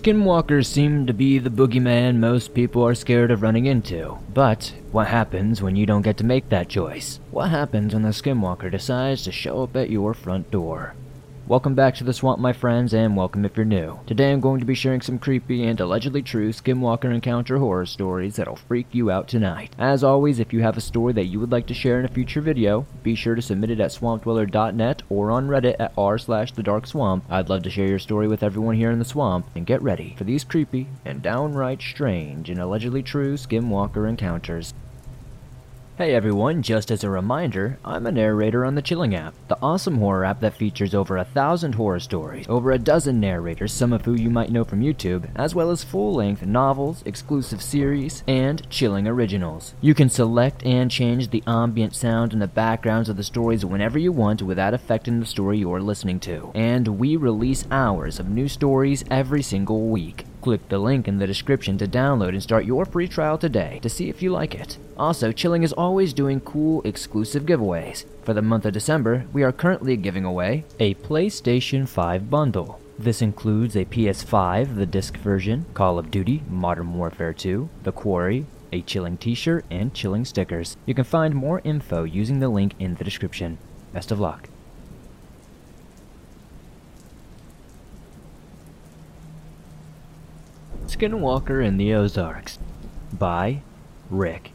Skinwalkers 0.00 0.64
seem 0.64 1.06
to 1.06 1.12
be 1.12 1.38
the 1.38 1.50
boogeyman 1.50 2.16
most 2.16 2.54
people 2.54 2.82
are 2.82 2.94
scared 2.94 3.30
of 3.30 3.42
running 3.42 3.66
into. 3.66 4.16
But 4.32 4.72
what 4.92 5.08
happens 5.08 5.60
when 5.60 5.76
you 5.76 5.84
don't 5.84 6.00
get 6.00 6.16
to 6.16 6.24
make 6.24 6.48
that 6.48 6.70
choice? 6.70 7.20
What 7.30 7.50
happens 7.50 7.92
when 7.92 8.02
the 8.02 8.08
Skinwalker 8.08 8.70
decides 8.70 9.24
to 9.24 9.30
show 9.30 9.64
up 9.64 9.76
at 9.76 9.90
your 9.90 10.14
front 10.14 10.50
door? 10.50 10.94
Welcome 11.50 11.74
back 11.74 11.96
to 11.96 12.04
the 12.04 12.12
swamp, 12.12 12.38
my 12.38 12.52
friends, 12.52 12.94
and 12.94 13.16
welcome 13.16 13.44
if 13.44 13.56
you're 13.56 13.66
new. 13.66 13.98
Today 14.06 14.30
I'm 14.30 14.38
going 14.38 14.60
to 14.60 14.64
be 14.64 14.76
sharing 14.76 15.00
some 15.00 15.18
creepy 15.18 15.64
and 15.64 15.80
allegedly 15.80 16.22
true 16.22 16.52
Skinwalker 16.52 17.12
encounter 17.12 17.58
horror 17.58 17.86
stories 17.86 18.36
that'll 18.36 18.54
freak 18.54 18.86
you 18.92 19.10
out 19.10 19.26
tonight. 19.26 19.74
As 19.76 20.04
always, 20.04 20.38
if 20.38 20.52
you 20.52 20.62
have 20.62 20.76
a 20.76 20.80
story 20.80 21.12
that 21.14 21.24
you 21.24 21.40
would 21.40 21.50
like 21.50 21.66
to 21.66 21.74
share 21.74 21.98
in 21.98 22.04
a 22.04 22.08
future 22.08 22.40
video, 22.40 22.86
be 23.02 23.16
sure 23.16 23.34
to 23.34 23.42
submit 23.42 23.72
it 23.72 23.80
at 23.80 23.90
swampdweller.net 23.90 25.02
or 25.08 25.32
on 25.32 25.48
Reddit 25.48 25.74
at 25.80 25.92
r 25.98 26.18
slash 26.18 26.52
the 26.52 26.62
dark 26.62 26.86
swamp. 26.86 27.24
I'd 27.28 27.48
love 27.48 27.64
to 27.64 27.70
share 27.70 27.88
your 27.88 27.98
story 27.98 28.28
with 28.28 28.44
everyone 28.44 28.76
here 28.76 28.92
in 28.92 29.00
the 29.00 29.04
swamp, 29.04 29.46
and 29.56 29.66
get 29.66 29.82
ready 29.82 30.14
for 30.16 30.22
these 30.22 30.44
creepy 30.44 30.86
and 31.04 31.20
downright 31.20 31.82
strange 31.82 32.48
and 32.48 32.60
allegedly 32.60 33.02
true 33.02 33.34
Skinwalker 33.34 34.08
encounters. 34.08 34.72
Hey 36.00 36.14
everyone, 36.14 36.62
just 36.62 36.90
as 36.90 37.04
a 37.04 37.10
reminder, 37.10 37.78
I'm 37.84 38.06
a 38.06 38.10
narrator 38.10 38.64
on 38.64 38.74
the 38.74 38.80
Chilling 38.80 39.14
app, 39.14 39.34
the 39.48 39.58
awesome 39.60 39.98
horror 39.98 40.24
app 40.24 40.40
that 40.40 40.56
features 40.56 40.94
over 40.94 41.18
a 41.18 41.26
thousand 41.26 41.74
horror 41.74 42.00
stories, 42.00 42.46
over 42.48 42.72
a 42.72 42.78
dozen 42.78 43.20
narrators, 43.20 43.70
some 43.74 43.92
of 43.92 44.06
who 44.06 44.14
you 44.14 44.30
might 44.30 44.50
know 44.50 44.64
from 44.64 44.80
YouTube, 44.80 45.28
as 45.36 45.54
well 45.54 45.70
as 45.70 45.84
full 45.84 46.14
length 46.14 46.46
novels, 46.46 47.02
exclusive 47.04 47.60
series, 47.60 48.24
and 48.26 48.66
chilling 48.70 49.06
originals. 49.06 49.74
You 49.82 49.92
can 49.92 50.08
select 50.08 50.64
and 50.64 50.90
change 50.90 51.28
the 51.28 51.42
ambient 51.46 51.94
sound 51.94 52.32
and 52.32 52.40
the 52.40 52.46
backgrounds 52.46 53.10
of 53.10 53.18
the 53.18 53.22
stories 53.22 53.66
whenever 53.66 53.98
you 53.98 54.10
want 54.10 54.40
without 54.40 54.72
affecting 54.72 55.20
the 55.20 55.26
story 55.26 55.58
you're 55.58 55.82
listening 55.82 56.18
to. 56.20 56.50
And 56.54 56.98
we 56.98 57.16
release 57.16 57.66
hours 57.70 58.18
of 58.18 58.30
new 58.30 58.48
stories 58.48 59.04
every 59.10 59.42
single 59.42 59.88
week. 59.88 60.24
Click 60.40 60.66
the 60.70 60.78
link 60.78 61.06
in 61.06 61.18
the 61.18 61.26
description 61.26 61.76
to 61.78 61.86
download 61.86 62.30
and 62.30 62.42
start 62.42 62.64
your 62.64 62.86
free 62.86 63.06
trial 63.06 63.36
today 63.36 63.78
to 63.82 63.90
see 63.90 64.08
if 64.08 64.22
you 64.22 64.30
like 64.30 64.54
it. 64.54 64.78
Also, 64.96 65.32
Chilling 65.32 65.62
is 65.62 65.72
always 65.74 66.14
doing 66.14 66.40
cool, 66.40 66.80
exclusive 66.82 67.44
giveaways. 67.44 68.04
For 68.22 68.32
the 68.32 68.40
month 68.40 68.64
of 68.64 68.72
December, 68.72 69.26
we 69.34 69.42
are 69.42 69.52
currently 69.52 69.96
giving 69.96 70.24
away 70.24 70.64
a 70.78 70.94
PlayStation 70.94 71.86
5 71.86 72.30
bundle. 72.30 72.80
This 72.98 73.22
includes 73.22 73.76
a 73.76 73.86
PS5, 73.86 74.76
the 74.76 74.86
disc 74.86 75.16
version, 75.16 75.66
Call 75.72 75.98
of 75.98 76.10
Duty, 76.10 76.42
Modern 76.48 76.94
Warfare 76.94 77.32
2, 77.32 77.68
The 77.82 77.92
Quarry, 77.92 78.44
a 78.72 78.82
Chilling 78.82 79.16
t 79.16 79.34
shirt, 79.34 79.64
and 79.70 79.94
Chilling 79.94 80.24
stickers. 80.24 80.76
You 80.86 80.94
can 80.94 81.04
find 81.04 81.34
more 81.34 81.62
info 81.64 82.04
using 82.04 82.40
the 82.40 82.50
link 82.50 82.74
in 82.78 82.94
the 82.96 83.04
description. 83.04 83.56
Best 83.94 84.10
of 84.12 84.20
luck. 84.20 84.49
Skinwalker 91.00 91.64
in 91.64 91.78
the 91.78 91.94
Ozarks 91.94 92.58
by 93.10 93.62
Rick. 94.10 94.50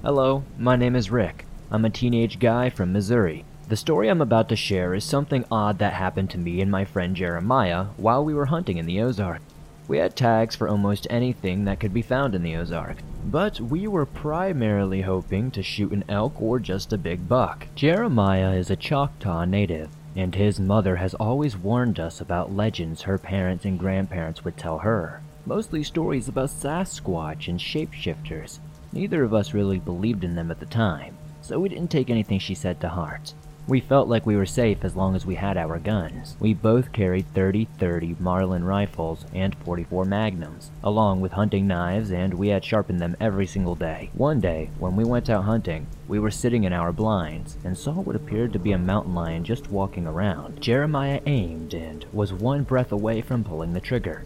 Hello, 0.00 0.44
my 0.56 0.76
name 0.76 0.94
is 0.94 1.10
Rick. 1.10 1.44
I'm 1.72 1.84
a 1.84 1.90
teenage 1.90 2.38
guy 2.38 2.70
from 2.70 2.92
Missouri. 2.92 3.44
The 3.68 3.74
story 3.74 4.08
I'm 4.08 4.20
about 4.20 4.48
to 4.50 4.54
share 4.54 4.94
is 4.94 5.02
something 5.02 5.44
odd 5.50 5.80
that 5.80 5.94
happened 5.94 6.30
to 6.30 6.38
me 6.38 6.60
and 6.60 6.70
my 6.70 6.84
friend 6.84 7.16
Jeremiah 7.16 7.86
while 7.96 8.24
we 8.24 8.32
were 8.32 8.46
hunting 8.46 8.76
in 8.76 8.86
the 8.86 9.00
Ozarks. 9.00 9.42
We 9.88 9.98
had 9.98 10.14
tags 10.14 10.54
for 10.54 10.68
almost 10.68 11.08
anything 11.10 11.64
that 11.64 11.80
could 11.80 11.92
be 11.92 12.00
found 12.00 12.36
in 12.36 12.44
the 12.44 12.54
Ozarks, 12.54 13.02
but 13.24 13.58
we 13.58 13.88
were 13.88 14.06
primarily 14.06 15.00
hoping 15.00 15.50
to 15.50 15.64
shoot 15.64 15.90
an 15.90 16.04
elk 16.08 16.40
or 16.40 16.60
just 16.60 16.92
a 16.92 16.96
big 16.96 17.28
buck. 17.28 17.66
Jeremiah 17.74 18.52
is 18.52 18.70
a 18.70 18.76
Choctaw 18.76 19.46
native, 19.46 19.88
and 20.16 20.34
his 20.34 20.60
mother 20.60 20.96
has 20.96 21.14
always 21.14 21.56
warned 21.56 21.98
us 21.98 22.20
about 22.20 22.54
legends 22.54 23.02
her 23.02 23.18
parents 23.18 23.64
and 23.64 23.78
grandparents 23.78 24.44
would 24.44 24.56
tell 24.56 24.78
her. 24.78 25.22
Mostly 25.46 25.82
stories 25.82 26.28
about 26.28 26.50
Sasquatch 26.50 27.48
and 27.48 27.58
shapeshifters. 27.58 28.58
Neither 28.92 29.24
of 29.24 29.34
us 29.34 29.54
really 29.54 29.78
believed 29.78 30.24
in 30.24 30.34
them 30.34 30.50
at 30.50 30.60
the 30.60 30.66
time, 30.66 31.16
so 31.42 31.58
we 31.58 31.68
didn't 31.68 31.90
take 31.90 32.10
anything 32.10 32.38
she 32.38 32.54
said 32.54 32.80
to 32.80 32.88
heart. 32.88 33.34
We 33.66 33.80
felt 33.80 34.08
like 34.08 34.26
we 34.26 34.36
were 34.36 34.44
safe 34.44 34.84
as 34.84 34.94
long 34.94 35.16
as 35.16 35.24
we 35.24 35.36
had 35.36 35.56
our 35.56 35.78
guns. 35.78 36.36
We 36.38 36.52
both 36.52 36.92
carried 36.92 37.32
30-30 37.32 38.20
Marlin 38.20 38.62
rifles 38.62 39.24
and 39.32 39.54
44 39.64 40.04
Magnums, 40.04 40.70
along 40.82 41.22
with 41.22 41.32
hunting 41.32 41.66
knives, 41.66 42.12
and 42.12 42.34
we 42.34 42.48
had 42.48 42.62
sharpened 42.62 43.00
them 43.00 43.16
every 43.18 43.46
single 43.46 43.74
day. 43.74 44.10
One 44.12 44.38
day, 44.38 44.68
when 44.78 44.96
we 44.96 45.04
went 45.04 45.30
out 45.30 45.44
hunting, 45.44 45.86
we 46.06 46.18
were 46.18 46.30
sitting 46.30 46.64
in 46.64 46.74
our 46.74 46.92
blinds 46.92 47.56
and 47.64 47.78
saw 47.78 47.94
what 47.94 48.16
appeared 48.16 48.52
to 48.52 48.58
be 48.58 48.72
a 48.72 48.78
mountain 48.78 49.14
lion 49.14 49.44
just 49.44 49.70
walking 49.70 50.06
around. 50.06 50.60
Jeremiah 50.60 51.22
aimed 51.24 51.72
and 51.72 52.04
was 52.12 52.34
one 52.34 52.64
breath 52.64 52.92
away 52.92 53.22
from 53.22 53.44
pulling 53.44 53.72
the 53.72 53.80
trigger. 53.80 54.24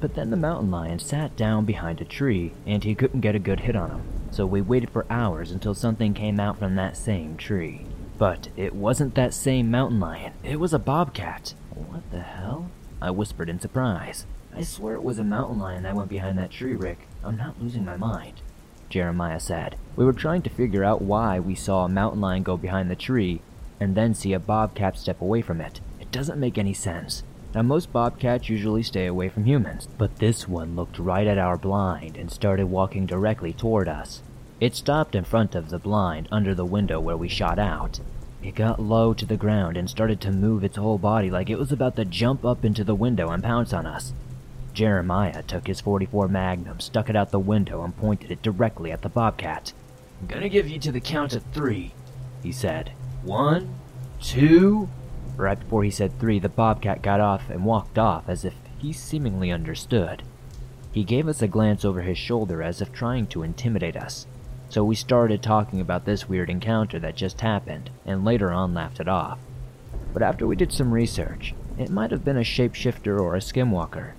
But 0.00 0.14
then 0.14 0.30
the 0.30 0.36
mountain 0.36 0.70
lion 0.70 0.98
sat 0.98 1.36
down 1.36 1.66
behind 1.66 2.00
a 2.00 2.06
tree 2.06 2.52
and 2.64 2.82
he 2.82 2.94
couldn't 2.94 3.20
get 3.20 3.34
a 3.34 3.38
good 3.38 3.60
hit 3.60 3.76
on 3.76 3.90
him. 3.90 4.02
So 4.30 4.46
we 4.46 4.62
waited 4.62 4.88
for 4.88 5.04
hours 5.10 5.50
until 5.50 5.74
something 5.74 6.14
came 6.14 6.40
out 6.40 6.58
from 6.58 6.76
that 6.76 6.96
same 6.96 7.36
tree. 7.36 7.84
But 8.18 8.48
it 8.56 8.74
wasn't 8.74 9.14
that 9.14 9.32
same 9.32 9.70
mountain 9.70 10.00
lion, 10.00 10.32
it 10.42 10.58
was 10.58 10.74
a 10.74 10.78
bobcat. 10.78 11.54
What 11.70 12.10
the 12.10 12.20
hell? 12.20 12.70
I 13.00 13.12
whispered 13.12 13.48
in 13.48 13.60
surprise. 13.60 14.26
I 14.54 14.62
swear 14.62 14.94
it 14.96 15.04
was 15.04 15.20
a 15.20 15.24
mountain 15.24 15.60
lion 15.60 15.84
that 15.84 15.94
went 15.94 16.08
behind 16.08 16.36
that 16.38 16.50
tree, 16.50 16.74
Rick. 16.74 17.06
I'm 17.22 17.36
not 17.36 17.62
losing 17.62 17.84
my 17.84 17.96
mind. 17.96 18.40
Jeremiah 18.88 19.38
said. 19.38 19.76
We 19.94 20.04
were 20.04 20.12
trying 20.12 20.42
to 20.42 20.50
figure 20.50 20.82
out 20.82 21.02
why 21.02 21.38
we 21.38 21.54
saw 21.54 21.84
a 21.84 21.88
mountain 21.88 22.20
lion 22.20 22.42
go 22.42 22.56
behind 22.56 22.90
the 22.90 22.96
tree 22.96 23.40
and 23.78 23.94
then 23.94 24.14
see 24.14 24.32
a 24.32 24.40
bobcat 24.40 24.98
step 24.98 25.20
away 25.20 25.42
from 25.42 25.60
it. 25.60 25.80
It 26.00 26.10
doesn't 26.10 26.40
make 26.40 26.58
any 26.58 26.74
sense. 26.74 27.22
Now, 27.54 27.62
most 27.62 27.92
bobcats 27.92 28.48
usually 28.48 28.82
stay 28.82 29.06
away 29.06 29.28
from 29.28 29.44
humans, 29.44 29.88
but 29.96 30.16
this 30.16 30.48
one 30.48 30.76
looked 30.76 30.98
right 30.98 31.26
at 31.26 31.38
our 31.38 31.56
blind 31.56 32.16
and 32.16 32.30
started 32.30 32.66
walking 32.66 33.06
directly 33.06 33.52
toward 33.52 33.88
us. 33.88 34.22
It 34.60 34.74
stopped 34.74 35.14
in 35.14 35.22
front 35.22 35.54
of 35.54 35.70
the 35.70 35.78
blind 35.78 36.26
under 36.32 36.52
the 36.52 36.64
window 36.64 36.98
where 36.98 37.16
we 37.16 37.28
shot 37.28 37.60
out. 37.60 38.00
It 38.42 38.56
got 38.56 38.80
low 38.80 39.14
to 39.14 39.24
the 39.24 39.36
ground 39.36 39.76
and 39.76 39.88
started 39.88 40.20
to 40.22 40.32
move 40.32 40.64
its 40.64 40.76
whole 40.76 40.98
body 40.98 41.30
like 41.30 41.48
it 41.48 41.58
was 41.58 41.70
about 41.70 41.94
to 41.94 42.04
jump 42.04 42.44
up 42.44 42.64
into 42.64 42.82
the 42.82 42.94
window 42.94 43.30
and 43.30 43.42
pounce 43.42 43.72
on 43.72 43.86
us. 43.86 44.12
Jeremiah 44.74 45.42
took 45.44 45.68
his 45.68 45.80
44 45.80 46.26
Magnum, 46.26 46.80
stuck 46.80 47.08
it 47.08 47.14
out 47.14 47.30
the 47.30 47.38
window, 47.38 47.84
and 47.84 47.96
pointed 47.96 48.32
it 48.32 48.42
directly 48.42 48.90
at 48.90 49.02
the 49.02 49.08
bobcat. 49.08 49.72
I'm 50.20 50.26
gonna 50.26 50.48
give 50.48 50.68
you 50.68 50.80
to 50.80 50.92
the 50.92 51.00
count 51.00 51.34
of 51.34 51.44
three, 51.52 51.92
he 52.42 52.50
said. 52.50 52.92
One, 53.22 53.74
two. 54.20 54.88
Right 55.36 55.58
before 55.58 55.84
he 55.84 55.90
said 55.90 56.18
three, 56.18 56.40
the 56.40 56.48
bobcat 56.48 57.00
got 57.00 57.20
off 57.20 57.48
and 57.48 57.64
walked 57.64 57.98
off 57.98 58.28
as 58.28 58.44
if 58.44 58.54
he 58.78 58.92
seemingly 58.92 59.52
understood. 59.52 60.24
He 60.90 61.04
gave 61.04 61.28
us 61.28 61.42
a 61.42 61.48
glance 61.48 61.84
over 61.84 62.02
his 62.02 62.18
shoulder 62.18 62.60
as 62.60 62.80
if 62.80 62.92
trying 62.92 63.28
to 63.28 63.44
intimidate 63.44 63.96
us. 63.96 64.26
So 64.70 64.84
we 64.84 64.94
started 64.94 65.42
talking 65.42 65.80
about 65.80 66.04
this 66.04 66.28
weird 66.28 66.50
encounter 66.50 66.98
that 66.98 67.16
just 67.16 67.40
happened, 67.40 67.90
and 68.04 68.24
later 68.24 68.52
on 68.52 68.74
laughed 68.74 69.00
it 69.00 69.08
off. 69.08 69.38
But 70.12 70.22
after 70.22 70.46
we 70.46 70.56
did 70.56 70.72
some 70.72 70.92
research, 70.92 71.54
it 71.78 71.90
might 71.90 72.10
have 72.10 72.24
been 72.24 72.36
a 72.36 72.40
shapeshifter 72.40 73.18
or 73.18 73.34
a 73.34 73.40
skinwalker. 73.40 74.12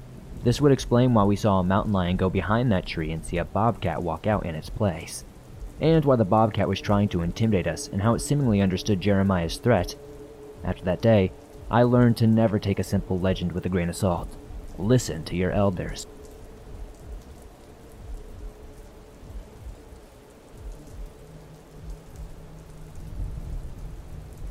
This 0.43 0.59
would 0.59 0.71
explain 0.71 1.13
why 1.13 1.25
we 1.25 1.35
saw 1.35 1.59
a 1.59 1.63
mountain 1.63 1.93
lion 1.93 2.17
go 2.17 2.29
behind 2.29 2.71
that 2.71 2.85
tree 2.85 3.11
and 3.11 3.23
see 3.23 3.37
a 3.37 3.45
bobcat 3.45 4.01
walk 4.01 4.25
out 4.25 4.45
in 4.45 4.55
its 4.55 4.69
place. 4.69 5.23
And 5.81 6.03
why 6.03 6.15
the 6.15 6.25
bobcat 6.25 6.67
was 6.67 6.81
trying 6.81 7.09
to 7.09 7.21
intimidate 7.21 7.67
us 7.67 7.87
and 7.87 8.01
how 8.01 8.15
it 8.15 8.19
seemingly 8.19 8.61
understood 8.61 9.01
Jeremiah's 9.01 9.57
threat. 9.57 9.95
After 10.63 10.83
that 10.85 11.01
day, 11.01 11.31
I 11.69 11.83
learned 11.83 12.17
to 12.17 12.27
never 12.27 12.57
take 12.57 12.79
a 12.79 12.83
simple 12.83 13.19
legend 13.19 13.51
with 13.51 13.65
a 13.65 13.69
grain 13.69 13.89
of 13.89 13.95
salt. 13.95 14.35
Listen 14.77 15.23
to 15.25 15.35
your 15.35 15.51
elders. 15.51 16.07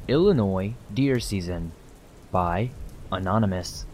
Illinois 0.08 0.72
Deer 0.94 1.20
Season 1.20 1.70
by 2.32 2.70
Anonymous. 3.12 3.84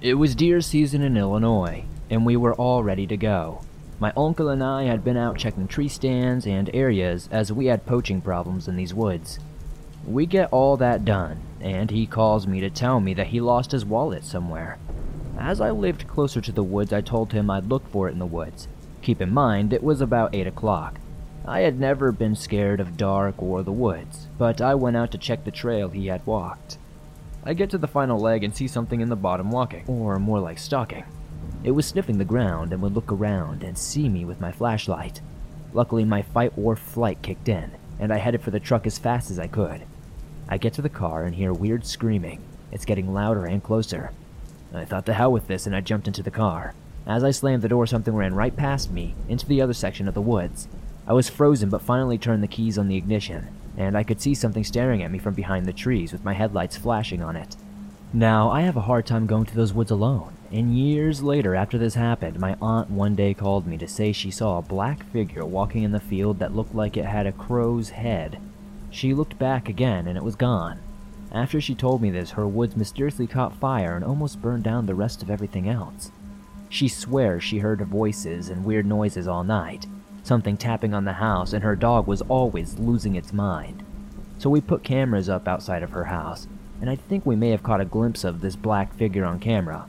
It 0.00 0.14
was 0.14 0.34
deer 0.34 0.60
season 0.60 1.00
in 1.00 1.16
Illinois, 1.16 1.84
and 2.10 2.26
we 2.26 2.36
were 2.36 2.52
all 2.54 2.82
ready 2.82 3.06
to 3.06 3.16
go. 3.16 3.60
My 4.00 4.12
uncle 4.16 4.48
and 4.48 4.60
I 4.60 4.82
had 4.86 5.04
been 5.04 5.16
out 5.16 5.38
checking 5.38 5.68
tree 5.68 5.86
stands 5.86 6.48
and 6.48 6.68
areas 6.74 7.28
as 7.30 7.52
we 7.52 7.66
had 7.66 7.86
poaching 7.86 8.20
problems 8.20 8.66
in 8.66 8.74
these 8.74 8.92
woods. 8.92 9.38
We 10.04 10.26
get 10.26 10.52
all 10.52 10.76
that 10.78 11.04
done, 11.04 11.40
and 11.60 11.92
he 11.92 12.06
calls 12.06 12.48
me 12.48 12.58
to 12.58 12.70
tell 12.70 12.98
me 12.98 13.14
that 13.14 13.28
he 13.28 13.40
lost 13.40 13.70
his 13.70 13.84
wallet 13.84 14.24
somewhere. 14.24 14.78
As 15.38 15.60
I 15.60 15.70
lived 15.70 16.08
closer 16.08 16.40
to 16.40 16.52
the 16.52 16.64
woods, 16.64 16.92
I 16.92 17.02
told 17.02 17.32
him 17.32 17.50
I'd 17.50 17.68
look 17.68 17.88
for 17.90 18.08
it 18.08 18.12
in 18.12 18.18
the 18.18 18.26
woods. 18.26 18.66
Keep 19.00 19.20
in 19.20 19.32
mind, 19.32 19.72
it 19.72 19.82
was 19.84 20.00
about 20.00 20.34
8 20.34 20.48
o'clock. 20.48 20.98
I 21.46 21.60
had 21.60 21.78
never 21.78 22.10
been 22.10 22.36
scared 22.36 22.80
of 22.80 22.96
dark 22.96 23.42
or 23.42 23.62
the 23.62 23.72
woods, 23.72 24.28
but 24.38 24.62
I 24.62 24.74
went 24.74 24.96
out 24.96 25.10
to 25.10 25.18
check 25.18 25.44
the 25.44 25.50
trail 25.50 25.90
he 25.90 26.06
had 26.06 26.24
walked. 26.26 26.78
I 27.44 27.52
get 27.52 27.68
to 27.70 27.78
the 27.78 27.86
final 27.86 28.18
leg 28.18 28.42
and 28.42 28.56
see 28.56 28.66
something 28.66 29.02
in 29.02 29.10
the 29.10 29.16
bottom 29.16 29.50
walking, 29.50 29.84
or 29.86 30.18
more 30.18 30.40
like 30.40 30.58
stalking. 30.58 31.04
It 31.62 31.72
was 31.72 31.84
sniffing 31.84 32.16
the 32.16 32.24
ground 32.24 32.72
and 32.72 32.80
would 32.80 32.94
look 32.94 33.12
around 33.12 33.62
and 33.62 33.76
see 33.76 34.08
me 34.08 34.24
with 34.24 34.40
my 34.40 34.52
flashlight. 34.52 35.20
Luckily, 35.74 36.06
my 36.06 36.22
fight 36.22 36.54
or 36.56 36.76
flight 36.76 37.20
kicked 37.20 37.50
in, 37.50 37.72
and 37.98 38.10
I 38.10 38.16
headed 38.16 38.40
for 38.40 38.50
the 38.50 38.60
truck 38.60 38.86
as 38.86 38.98
fast 38.98 39.30
as 39.30 39.38
I 39.38 39.46
could. 39.46 39.82
I 40.48 40.56
get 40.56 40.72
to 40.74 40.82
the 40.82 40.88
car 40.88 41.24
and 41.24 41.34
hear 41.34 41.52
weird 41.52 41.84
screaming, 41.84 42.42
It's 42.72 42.86
getting 42.86 43.12
louder 43.12 43.44
and 43.44 43.62
closer. 43.62 44.12
I 44.72 44.86
thought 44.86 45.04
to 45.06 45.12
hell 45.12 45.30
with 45.30 45.46
this 45.46 45.66
and 45.66 45.76
I 45.76 45.82
jumped 45.82 46.06
into 46.06 46.22
the 46.22 46.30
car. 46.30 46.74
As 47.06 47.22
I 47.22 47.32
slammed 47.32 47.62
the 47.62 47.68
door, 47.68 47.86
something 47.86 48.14
ran 48.14 48.34
right 48.34 48.56
past 48.56 48.90
me 48.90 49.14
into 49.28 49.46
the 49.46 49.60
other 49.60 49.74
section 49.74 50.08
of 50.08 50.14
the 50.14 50.22
woods. 50.22 50.68
I 51.06 51.12
was 51.12 51.28
frozen 51.28 51.68
but 51.68 51.82
finally 51.82 52.16
turned 52.18 52.42
the 52.42 52.48
keys 52.48 52.78
on 52.78 52.88
the 52.88 52.96
ignition, 52.96 53.48
and 53.76 53.96
I 53.96 54.02
could 54.02 54.20
see 54.20 54.34
something 54.34 54.64
staring 54.64 55.02
at 55.02 55.10
me 55.10 55.18
from 55.18 55.34
behind 55.34 55.66
the 55.66 55.72
trees 55.72 56.12
with 56.12 56.24
my 56.24 56.32
headlights 56.32 56.76
flashing 56.76 57.22
on 57.22 57.36
it. 57.36 57.56
Now, 58.12 58.50
I 58.50 58.62
have 58.62 58.76
a 58.76 58.82
hard 58.82 59.06
time 59.06 59.26
going 59.26 59.44
to 59.46 59.54
those 59.56 59.74
woods 59.74 59.90
alone, 59.90 60.34
and 60.50 60.78
years 60.78 61.22
later 61.22 61.54
after 61.54 61.76
this 61.76 61.94
happened, 61.94 62.38
my 62.38 62.56
aunt 62.62 62.88
one 62.88 63.14
day 63.14 63.34
called 63.34 63.66
me 63.66 63.76
to 63.78 63.88
say 63.88 64.12
she 64.12 64.30
saw 64.30 64.58
a 64.58 64.62
black 64.62 65.04
figure 65.10 65.44
walking 65.44 65.82
in 65.82 65.92
the 65.92 66.00
field 66.00 66.38
that 66.38 66.54
looked 66.54 66.74
like 66.74 66.96
it 66.96 67.04
had 67.04 67.26
a 67.26 67.32
crow's 67.32 67.90
head. 67.90 68.38
She 68.90 69.12
looked 69.12 69.38
back 69.38 69.68
again 69.68 70.06
and 70.06 70.16
it 70.16 70.22
was 70.22 70.36
gone. 70.36 70.78
After 71.32 71.60
she 71.60 71.74
told 71.74 72.00
me 72.00 72.10
this, 72.10 72.30
her 72.30 72.46
woods 72.46 72.76
mysteriously 72.76 73.26
caught 73.26 73.56
fire 73.56 73.96
and 73.96 74.04
almost 74.04 74.40
burned 74.40 74.62
down 74.62 74.86
the 74.86 74.94
rest 74.94 75.20
of 75.20 75.30
everything 75.30 75.68
else. 75.68 76.12
She 76.68 76.86
swears 76.86 77.42
she 77.42 77.58
heard 77.58 77.80
voices 77.80 78.48
and 78.48 78.64
weird 78.64 78.86
noises 78.86 79.26
all 79.26 79.42
night, 79.42 79.86
something 80.24 80.56
tapping 80.56 80.92
on 80.92 81.04
the 81.04 81.12
house, 81.12 81.52
and 81.52 81.62
her 81.62 81.76
dog 81.76 82.08
was 82.08 82.22
always 82.22 82.78
losing 82.78 83.14
its 83.14 83.32
mind. 83.32 83.84
So 84.38 84.50
we 84.50 84.60
put 84.60 84.82
cameras 84.82 85.28
up 85.28 85.46
outside 85.46 85.82
of 85.82 85.90
her 85.90 86.06
house, 86.06 86.48
and 86.80 86.90
I 86.90 86.96
think 86.96 87.24
we 87.24 87.36
may 87.36 87.50
have 87.50 87.62
caught 87.62 87.80
a 87.80 87.84
glimpse 87.84 88.24
of 88.24 88.40
this 88.40 88.56
black 88.56 88.94
figure 88.94 89.24
on 89.24 89.38
camera. 89.38 89.86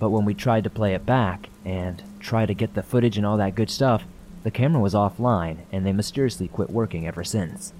But 0.00 0.10
when 0.10 0.24
we 0.24 0.34
tried 0.34 0.64
to 0.64 0.70
play 0.70 0.94
it 0.94 1.06
back 1.06 1.48
and 1.64 2.02
try 2.18 2.46
to 2.46 2.54
get 2.54 2.74
the 2.74 2.82
footage 2.82 3.16
and 3.16 3.24
all 3.24 3.36
that 3.36 3.54
good 3.54 3.70
stuff, 3.70 4.04
the 4.42 4.50
camera 4.50 4.80
was 4.82 4.94
offline 4.94 5.60
and 5.72 5.86
they 5.86 5.92
mysteriously 5.92 6.48
quit 6.48 6.70
working 6.70 7.06
ever 7.06 7.24
since. 7.24 7.72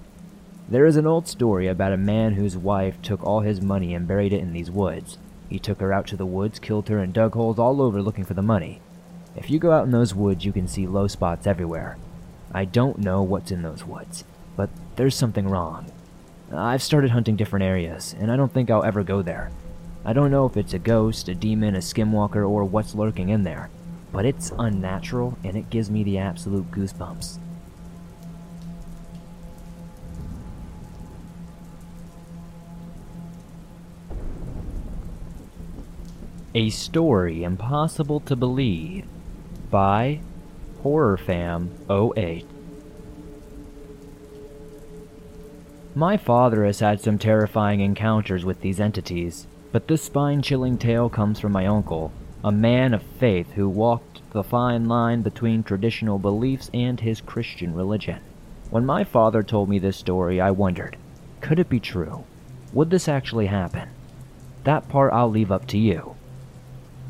There 0.69 0.87
is 0.87 0.97
an 0.97 1.07
old 1.07 1.29
story 1.29 1.69
about 1.69 1.93
a 1.93 1.99
man 1.99 2.35
whose 2.35 2.57
wife 2.57 3.03
took 3.03 3.23
all 3.23 3.41
his 3.41 3.61
money 3.61 3.93
and 3.93 4.09
buried 4.09 4.33
it 4.33 4.41
in 4.41 4.55
these 4.55 4.71
woods. 4.71 5.19
He 5.51 5.59
took 5.59 5.81
her 5.81 5.93
out 5.93 6.07
to 6.07 6.17
the 6.17 6.25
woods, 6.25 6.59
killed 6.59 6.89
her, 6.89 6.99
and 6.99 7.13
dug 7.13 7.35
holes 7.35 7.59
all 7.59 7.83
over 7.83 8.01
looking 8.01 8.25
for 8.25 8.33
the 8.33 8.41
money. 8.41 8.81
If 9.37 9.51
you 9.51 9.59
go 9.59 9.73
out 9.73 9.85
in 9.85 9.91
those 9.91 10.15
woods, 10.15 10.45
you 10.45 10.53
can 10.53 10.69
see 10.69 10.87
low 10.87 11.09
spots 11.09 11.47
everywhere. 11.47 11.99
I 12.53 12.65
don't 12.65 12.99
know 12.99 13.23
what's 13.23 13.51
in 13.51 13.63
those 13.63 13.85
woods, 13.85 14.25
but 14.57 14.71
there's 14.95 15.17
something 15.17 15.49
wrong. 15.49 15.91
I've 16.53 16.83
started 16.83 17.11
hunting 17.11 17.35
different 17.35 17.65
areas, 17.65 18.15
and 18.21 18.31
I 18.31 18.37
don't 18.37 18.53
think 18.53 18.71
I'll 18.71 18.85
ever 18.85 19.03
go 19.03 19.23
there. 19.23 19.51
I 20.05 20.13
don't 20.13 20.31
know 20.31 20.47
if 20.47 20.57
it's 20.57 20.75
a 20.75 20.79
ghost, 20.79 21.29
a 21.29 21.35
demon, 21.35 21.75
a 21.75 21.79
skinwalker, 21.79 22.49
or 22.49 22.65
what's 22.65 22.95
lurking 22.95 23.31
in 23.31 23.43
there, 23.43 23.71
but 24.13 24.25
it's 24.25 24.53
unnatural 24.57 25.37
and 25.43 25.57
it 25.57 25.71
gives 25.71 25.91
me 25.91 26.05
the 26.05 26.19
absolute 26.19 26.71
goosebumps. 26.71 27.39
A 36.55 36.71
Story 36.71 37.43
Impossible 37.43 38.21
to 38.21 38.37
Believe 38.37 39.07
by 39.75 40.21
HorrorFam08. 40.85 42.47
My 45.97 46.17
father 46.17 46.65
has 46.65 46.79
had 46.79 47.01
some 47.01 47.19
terrifying 47.19 47.81
encounters 47.81 48.45
with 48.45 48.61
these 48.61 48.79
entities, 48.79 49.49
but 49.73 49.89
this 49.89 50.05
spine 50.05 50.43
chilling 50.43 50.79
tale 50.79 51.09
comes 51.09 51.41
from 51.41 51.51
my 51.51 51.67
uncle, 51.67 52.13
a 52.45 52.53
man 52.53 52.95
of 52.95 53.03
faith 53.19 53.51
who 53.55 53.69
walked 53.69 54.21
the 54.31 54.45
fine 54.45 54.87
line 54.87 55.23
between 55.23 55.65
traditional 55.65 56.21
beliefs 56.21 56.71
and 56.73 57.01
his 57.01 57.21
Christian 57.21 57.75
religion. 57.75 58.21
When 58.71 58.87
my 58.87 59.03
father 59.03 59.43
told 59.43 59.69
me 59.69 59.81
this 59.81 59.97
story, 59.97 60.41
I 60.41 60.53
wondered 60.53 60.97
could 61.41 61.59
it 61.59 61.69
be 61.69 61.81
true? 61.81 62.23
Would 62.73 62.91
this 62.91 63.09
actually 63.09 63.47
happen? 63.47 63.89
That 64.63 64.89
part 64.89 65.13
I'll 65.13 65.31
leave 65.31 65.51
up 65.51 65.67
to 65.67 65.79
you. 65.79 66.15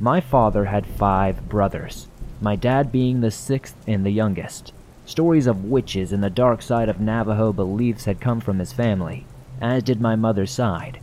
My 0.00 0.22
father 0.22 0.64
had 0.64 0.86
five 0.86 1.46
brothers, 1.46 2.08
my 2.44 2.54
dad 2.56 2.92
being 2.92 3.22
the 3.22 3.30
sixth 3.30 3.74
and 3.86 4.04
the 4.04 4.10
youngest. 4.10 4.70
Stories 5.06 5.46
of 5.46 5.64
witches 5.64 6.12
and 6.12 6.22
the 6.22 6.28
dark 6.28 6.60
side 6.60 6.90
of 6.90 7.00
Navajo 7.00 7.54
beliefs 7.54 8.04
had 8.04 8.20
come 8.20 8.38
from 8.38 8.58
his 8.58 8.70
family, 8.70 9.24
as 9.62 9.82
did 9.82 9.98
my 9.98 10.14
mother's 10.14 10.50
side. 10.50 11.00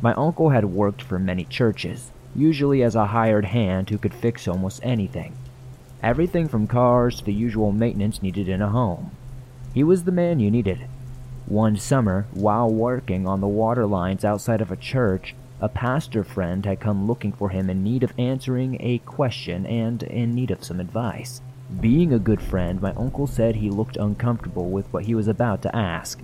My 0.00 0.14
uncle 0.14 0.48
had 0.48 0.64
worked 0.64 1.02
for 1.02 1.18
many 1.18 1.44
churches, 1.44 2.12
usually 2.34 2.82
as 2.82 2.94
a 2.94 3.08
hired 3.08 3.44
hand 3.44 3.90
who 3.90 3.98
could 3.98 4.14
fix 4.14 4.48
almost 4.48 4.80
anything. 4.82 5.36
Everything 6.02 6.48
from 6.48 6.66
cars 6.66 7.18
to 7.18 7.24
the 7.26 7.34
usual 7.34 7.72
maintenance 7.72 8.22
needed 8.22 8.48
in 8.48 8.62
a 8.62 8.70
home. 8.70 9.10
He 9.74 9.84
was 9.84 10.04
the 10.04 10.12
man 10.12 10.40
you 10.40 10.50
needed. 10.50 10.86
One 11.44 11.76
summer, 11.76 12.24
while 12.32 12.70
working 12.70 13.28
on 13.28 13.42
the 13.42 13.48
water 13.48 13.84
lines 13.84 14.24
outside 14.24 14.62
of 14.62 14.72
a 14.72 14.76
church, 14.76 15.34
a 15.60 15.68
pastor 15.68 16.24
friend 16.24 16.64
had 16.64 16.80
come 16.80 17.06
looking 17.06 17.32
for 17.32 17.50
him 17.50 17.68
in 17.68 17.84
need 17.84 18.02
of 18.02 18.14
answering 18.18 18.78
a 18.80 18.98
question 18.98 19.66
and 19.66 20.02
in 20.04 20.34
need 20.34 20.50
of 20.50 20.64
some 20.64 20.80
advice. 20.80 21.42
Being 21.80 22.12
a 22.12 22.18
good 22.18 22.40
friend, 22.40 22.80
my 22.80 22.92
uncle 22.94 23.26
said 23.26 23.56
he 23.56 23.70
looked 23.70 23.96
uncomfortable 23.96 24.70
with 24.70 24.90
what 24.92 25.04
he 25.04 25.14
was 25.14 25.28
about 25.28 25.62
to 25.62 25.76
ask. 25.76 26.20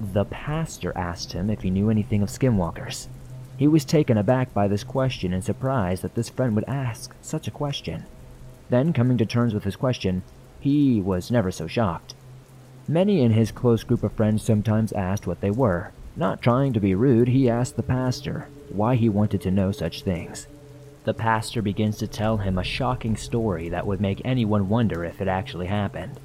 The 0.00 0.26
pastor 0.26 0.92
asked 0.94 1.32
him 1.32 1.48
if 1.48 1.62
he 1.62 1.70
knew 1.70 1.88
anything 1.88 2.22
of 2.22 2.28
skinwalkers. 2.28 3.08
He 3.56 3.66
was 3.66 3.84
taken 3.84 4.18
aback 4.18 4.52
by 4.52 4.68
this 4.68 4.84
question 4.84 5.32
and 5.32 5.42
surprised 5.42 6.02
that 6.02 6.14
this 6.14 6.28
friend 6.28 6.54
would 6.54 6.64
ask 6.68 7.14
such 7.22 7.48
a 7.48 7.52
question. 7.52 8.04
Then, 8.68 8.92
coming 8.92 9.16
to 9.18 9.26
terms 9.26 9.54
with 9.54 9.64
his 9.64 9.76
question, 9.76 10.22
he 10.60 11.00
was 11.00 11.30
never 11.30 11.50
so 11.50 11.66
shocked. 11.66 12.14
Many 12.86 13.22
in 13.22 13.32
his 13.32 13.50
close 13.50 13.82
group 13.82 14.02
of 14.02 14.12
friends 14.12 14.42
sometimes 14.42 14.92
asked 14.92 15.26
what 15.26 15.40
they 15.40 15.50
were. 15.50 15.92
Not 16.16 16.42
trying 16.42 16.72
to 16.74 16.80
be 16.80 16.94
rude, 16.94 17.28
he 17.28 17.48
asked 17.48 17.76
the 17.76 17.82
pastor, 17.82 18.48
why 18.70 18.96
he 18.96 19.08
wanted 19.08 19.40
to 19.42 19.50
know 19.50 19.72
such 19.72 20.02
things. 20.02 20.46
The 21.04 21.14
pastor 21.14 21.60
begins 21.60 21.98
to 21.98 22.06
tell 22.06 22.38
him 22.38 22.58
a 22.58 22.64
shocking 22.64 23.16
story 23.16 23.68
that 23.68 23.86
would 23.86 24.00
make 24.00 24.22
anyone 24.24 24.68
wonder 24.68 25.04
if 25.04 25.20
it 25.20 25.28
actually 25.28 25.66
happened. 25.66 26.18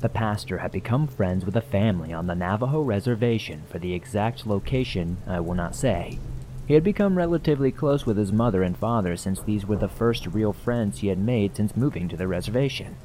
The 0.00 0.10
pastor 0.10 0.58
had 0.58 0.72
become 0.72 1.06
friends 1.06 1.46
with 1.46 1.56
a 1.56 1.62
family 1.62 2.12
on 2.12 2.26
the 2.26 2.34
Navajo 2.34 2.82
reservation 2.82 3.62
for 3.70 3.78
the 3.78 3.94
exact 3.94 4.46
location 4.46 5.16
I 5.26 5.40
will 5.40 5.54
not 5.54 5.74
say. 5.74 6.18
He 6.66 6.74
had 6.74 6.84
become 6.84 7.16
relatively 7.16 7.72
close 7.72 8.04
with 8.04 8.18
his 8.18 8.32
mother 8.32 8.62
and 8.62 8.76
father 8.76 9.16
since 9.16 9.40
these 9.40 9.64
were 9.64 9.76
the 9.76 9.88
first 9.88 10.26
real 10.26 10.52
friends 10.52 10.98
he 10.98 11.08
had 11.08 11.18
made 11.18 11.56
since 11.56 11.76
moving 11.76 12.08
to 12.08 12.16
the 12.16 12.28
reservation. 12.28 12.96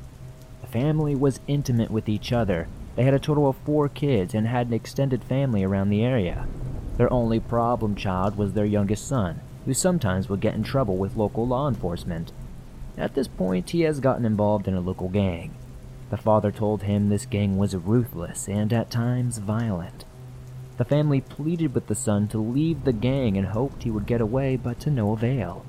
The 0.59 0.67
family 0.67 1.15
was 1.15 1.39
intimate 1.47 1.91
with 1.91 2.09
each 2.09 2.33
other. 2.33 2.67
They 2.95 3.03
had 3.03 3.13
a 3.13 3.19
total 3.19 3.47
of 3.47 3.55
four 3.57 3.87
kids 3.87 4.33
and 4.33 4.47
had 4.47 4.67
an 4.67 4.73
extended 4.73 5.23
family 5.23 5.63
around 5.63 5.89
the 5.89 6.03
area. 6.03 6.45
Their 6.97 7.11
only 7.11 7.39
problem 7.39 7.95
child 7.95 8.37
was 8.37 8.53
their 8.53 8.65
youngest 8.65 9.07
son, 9.07 9.41
who 9.65 9.73
sometimes 9.73 10.29
would 10.29 10.41
get 10.41 10.55
in 10.55 10.63
trouble 10.63 10.97
with 10.97 11.15
local 11.15 11.47
law 11.47 11.67
enforcement. 11.67 12.31
At 12.97 13.15
this 13.15 13.27
point, 13.27 13.69
he 13.69 13.81
has 13.81 13.99
gotten 13.99 14.25
involved 14.25 14.67
in 14.67 14.75
a 14.75 14.81
local 14.81 15.09
gang. 15.09 15.53
The 16.09 16.17
father 16.17 16.51
told 16.51 16.83
him 16.83 17.07
this 17.07 17.25
gang 17.25 17.57
was 17.57 17.75
ruthless 17.75 18.49
and 18.49 18.73
at 18.73 18.91
times 18.91 19.37
violent. 19.37 20.03
The 20.77 20.85
family 20.85 21.21
pleaded 21.21 21.73
with 21.73 21.87
the 21.87 21.95
son 21.95 22.27
to 22.29 22.39
leave 22.39 22.83
the 22.83 22.93
gang 22.93 23.37
and 23.37 23.47
hoped 23.47 23.83
he 23.83 23.91
would 23.91 24.05
get 24.05 24.19
away, 24.19 24.57
but 24.57 24.79
to 24.81 24.89
no 24.89 25.13
avail. 25.13 25.65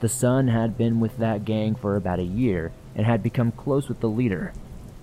The 0.00 0.08
son 0.08 0.48
had 0.48 0.78
been 0.78 1.00
with 1.00 1.18
that 1.18 1.44
gang 1.44 1.74
for 1.74 1.96
about 1.96 2.18
a 2.18 2.24
year 2.24 2.72
and 2.94 3.06
had 3.06 3.22
become 3.22 3.52
close 3.52 3.88
with 3.88 4.00
the 4.00 4.08
leader. 4.08 4.52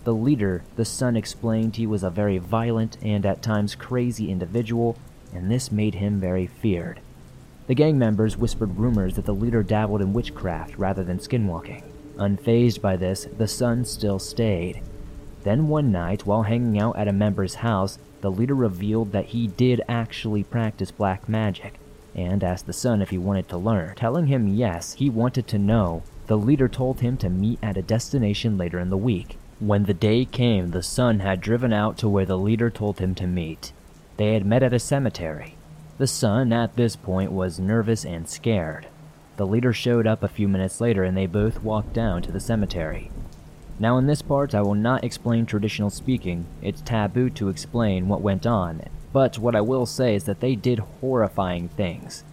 The 0.03 0.13
leader, 0.13 0.63
the 0.75 0.86
son 0.86 1.17
explained 1.17 1.75
he 1.75 1.88
was 1.88 2.03
a 2.03 2.10
very 2.10 2.38
violent 2.38 2.98
and 3.01 3.25
at 3.25 3.41
times 3.41 3.75
crazy 3.75 4.31
individual 4.31 4.98
and 5.33 5.50
this 5.50 5.71
made 5.71 5.95
him 5.95 6.19
very 6.19 6.48
feared. 6.48 7.00
The 7.67 7.75
gang 7.75 8.00
members 8.00 8.38
whispered 8.38 8.77
rumors 8.77 9.15
that 9.15 9.25
the 9.25 9.33
leader 9.33 9.62
dabbled 9.62 10.01
in 10.01 10.13
witchcraft 10.13 10.77
rather 10.77 11.03
than 11.03 11.19
skinwalking. 11.19 11.83
Unfazed 12.17 12.81
by 12.81 12.98
this, 12.98 13.27
the 13.38 13.48
son 13.48 13.86
still 13.86 14.19
stayed. 14.19 14.81
Then 15.43 15.67
one 15.67 15.91
night, 15.91 16.25
while 16.25 16.43
hanging 16.43 16.79
out 16.79 16.98
at 16.98 17.07
a 17.07 17.13
member's 17.13 17.55
house, 17.55 17.98
the 18.21 18.31
leader 18.31 18.55
revealed 18.55 19.12
that 19.12 19.27
he 19.27 19.48
did 19.48 19.81
actually 19.88 20.43
practice 20.43 20.91
black 20.91 21.29
magic, 21.29 21.79
and 22.15 22.43
asked 22.43 22.65
the 22.65 22.74
son 22.74 23.01
if 23.01 23.12
he 23.12 23.17
wanted 23.17 23.48
to 23.50 23.57
learn. 23.57 23.95
Telling 23.95 24.27
him 24.27 24.48
yes, 24.48 24.93
he 24.93 25.09
wanted 25.09 25.48
to 25.48 25.57
know, 25.57 26.03
the 26.27 26.38
leader 26.38 26.67
told 26.67 27.00
him 27.00 27.17
to 27.17 27.29
meet 27.29 27.59
at 27.63 27.77
a 27.77 27.81
destination 27.81 28.57
later 28.57 28.79
in 28.79 28.89
the 28.89 28.98
week. 28.98 29.38
When 29.59 29.86
the 29.86 29.93
day 29.93 30.25
came, 30.25 30.71
the 30.71 30.83
son 30.83 31.19
had 31.19 31.41
driven 31.41 31.71
out 31.71 31.98
to 32.00 32.09
where 32.09 32.25
the 32.25 32.38
leader 32.38 32.69
told 32.69 33.00
him 33.00 33.15
to 33.15 33.27
meet. 33.27 33.71
They 34.19 34.33
had 34.33 34.45
met 34.45 34.63
at 34.63 34.73
a 34.73 34.79
cemetery. 34.79 35.55
The 35.97 36.05
son, 36.05 36.51
at 36.51 36.75
this 36.75 36.97
point, 36.97 37.31
was 37.31 37.57
nervous 37.57 38.03
and 38.03 38.27
scared. 38.27 38.88
The 39.38 39.47
leader 39.47 39.71
showed 39.71 40.05
up 40.05 40.23
a 40.23 40.27
few 40.27 40.49
minutes 40.49 40.81
later 40.81 41.05
and 41.05 41.15
they 41.15 41.25
both 41.25 41.63
walked 41.63 41.93
down 41.93 42.23
to 42.23 42.31
the 42.33 42.41
cemetery. 42.41 43.11
Now, 43.79 43.97
in 43.97 44.07
this 44.07 44.21
part, 44.21 44.53
I 44.53 44.61
will 44.61 44.75
not 44.75 45.05
explain 45.05 45.45
traditional 45.45 45.89
speaking. 45.89 46.47
It's 46.61 46.81
taboo 46.81 47.29
to 47.29 47.47
explain 47.47 48.09
what 48.09 48.19
went 48.19 48.45
on, 48.45 48.81
but 49.13 49.39
what 49.39 49.55
I 49.55 49.61
will 49.61 49.85
say 49.85 50.15
is 50.15 50.25
that 50.25 50.41
they 50.41 50.53
did 50.53 50.79
horrifying 50.99 51.69
things. 51.69 52.25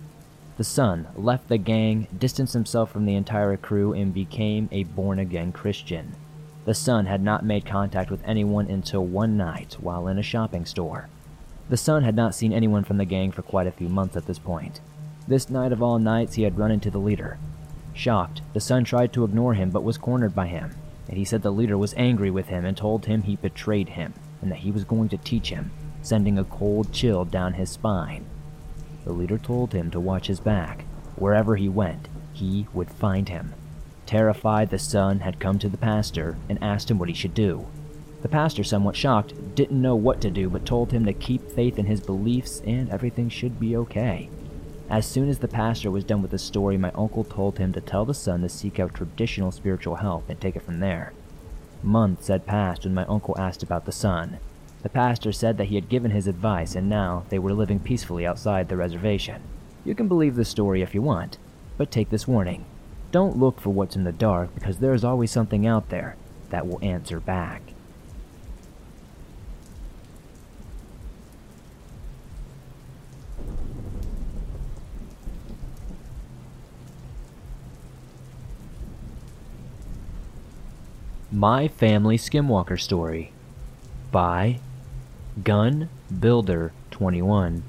The 0.56 0.64
son 0.64 1.06
left 1.14 1.46
the 1.46 1.56
gang, 1.56 2.08
distanced 2.18 2.54
himself 2.54 2.90
from 2.90 3.06
the 3.06 3.14
entire 3.14 3.56
crew, 3.56 3.92
and 3.92 4.12
became 4.12 4.68
a 4.72 4.82
born 4.82 5.20
again 5.20 5.52
Christian. 5.52 6.16
The 6.64 6.74
son 6.74 7.06
had 7.06 7.22
not 7.22 7.44
made 7.44 7.64
contact 7.64 8.10
with 8.10 8.26
anyone 8.26 8.66
until 8.66 9.06
one 9.06 9.36
night 9.36 9.76
while 9.78 10.08
in 10.08 10.18
a 10.18 10.22
shopping 10.24 10.66
store. 10.66 11.08
The 11.68 11.76
son 11.76 12.04
had 12.04 12.14
not 12.14 12.34
seen 12.34 12.52
anyone 12.52 12.84
from 12.84 12.96
the 12.96 13.04
gang 13.04 13.32
for 13.32 13.42
quite 13.42 13.66
a 13.66 13.72
few 13.72 13.88
months 13.88 14.16
at 14.16 14.26
this 14.26 14.38
point. 14.38 14.80
This 15.26 15.50
night 15.50 15.72
of 15.72 15.82
all 15.82 15.98
nights, 15.98 16.34
he 16.34 16.42
had 16.42 16.58
run 16.58 16.70
into 16.70 16.90
the 16.90 16.98
leader. 16.98 17.38
Shocked, 17.92 18.42
the 18.52 18.60
son 18.60 18.84
tried 18.84 19.12
to 19.14 19.24
ignore 19.24 19.54
him 19.54 19.70
but 19.70 19.82
was 19.82 19.98
cornered 19.98 20.34
by 20.34 20.46
him, 20.46 20.76
and 21.08 21.16
he 21.16 21.24
said 21.24 21.42
the 21.42 21.50
leader 21.50 21.76
was 21.76 21.94
angry 21.96 22.30
with 22.30 22.46
him 22.46 22.64
and 22.64 22.76
told 22.76 23.06
him 23.06 23.22
he 23.22 23.36
betrayed 23.36 23.90
him 23.90 24.14
and 24.42 24.50
that 24.50 24.58
he 24.58 24.70
was 24.70 24.84
going 24.84 25.08
to 25.08 25.16
teach 25.16 25.48
him, 25.48 25.70
sending 26.02 26.38
a 26.38 26.44
cold 26.44 26.92
chill 26.92 27.24
down 27.24 27.54
his 27.54 27.70
spine. 27.70 28.24
The 29.04 29.12
leader 29.12 29.38
told 29.38 29.72
him 29.72 29.90
to 29.90 30.00
watch 30.00 30.26
his 30.26 30.40
back. 30.40 30.84
Wherever 31.16 31.56
he 31.56 31.68
went, 31.68 32.08
he 32.32 32.66
would 32.72 32.90
find 32.90 33.28
him. 33.28 33.54
Terrified, 34.04 34.70
the 34.70 34.78
son 34.78 35.20
had 35.20 35.40
come 35.40 35.58
to 35.58 35.68
the 35.68 35.76
pastor 35.76 36.36
and 36.48 36.62
asked 36.62 36.90
him 36.90 36.98
what 36.98 37.08
he 37.08 37.14
should 37.14 37.34
do. 37.34 37.66
The 38.26 38.32
pastor, 38.32 38.64
somewhat 38.64 38.96
shocked, 38.96 39.54
didn't 39.54 39.80
know 39.80 39.94
what 39.94 40.20
to 40.22 40.32
do 40.32 40.50
but 40.50 40.66
told 40.66 40.90
him 40.90 41.06
to 41.06 41.12
keep 41.12 41.48
faith 41.48 41.78
in 41.78 41.86
his 41.86 42.00
beliefs 42.00 42.60
and 42.66 42.90
everything 42.90 43.28
should 43.28 43.60
be 43.60 43.76
okay. 43.76 44.28
As 44.90 45.06
soon 45.06 45.28
as 45.28 45.38
the 45.38 45.46
pastor 45.46 45.92
was 45.92 46.02
done 46.02 46.22
with 46.22 46.32
the 46.32 46.38
story, 46.38 46.76
my 46.76 46.90
uncle 46.96 47.22
told 47.22 47.58
him 47.58 47.72
to 47.72 47.80
tell 47.80 48.04
the 48.04 48.14
son 48.14 48.40
to 48.40 48.48
seek 48.48 48.80
out 48.80 48.94
traditional 48.94 49.52
spiritual 49.52 49.94
help 49.94 50.28
and 50.28 50.40
take 50.40 50.56
it 50.56 50.64
from 50.64 50.80
there. 50.80 51.12
Months 51.84 52.26
had 52.26 52.46
passed 52.46 52.82
when 52.82 52.94
my 52.94 53.04
uncle 53.04 53.36
asked 53.38 53.62
about 53.62 53.84
the 53.84 53.92
son. 53.92 54.38
The 54.82 54.88
pastor 54.88 55.30
said 55.30 55.56
that 55.58 55.66
he 55.66 55.76
had 55.76 55.88
given 55.88 56.10
his 56.10 56.26
advice 56.26 56.74
and 56.74 56.88
now 56.88 57.26
they 57.28 57.38
were 57.38 57.54
living 57.54 57.78
peacefully 57.78 58.26
outside 58.26 58.68
the 58.68 58.76
reservation. 58.76 59.40
You 59.84 59.94
can 59.94 60.08
believe 60.08 60.34
the 60.34 60.44
story 60.44 60.82
if 60.82 60.96
you 60.96 61.00
want, 61.00 61.38
but 61.78 61.92
take 61.92 62.10
this 62.10 62.26
warning. 62.26 62.64
Don't 63.12 63.38
look 63.38 63.60
for 63.60 63.70
what's 63.70 63.94
in 63.94 64.02
the 64.02 64.10
dark 64.10 64.52
because 64.56 64.78
there 64.78 64.94
is 64.94 65.04
always 65.04 65.30
something 65.30 65.64
out 65.64 65.90
there 65.90 66.16
that 66.50 66.66
will 66.66 66.82
answer 66.82 67.20
back. 67.20 67.62
My 81.32 81.66
Family 81.66 82.16
Skinwalker 82.16 82.80
Story 82.80 83.32
by 84.12 84.60
Gun 85.42 85.88
Builder 86.20 86.70
21. 86.92 87.64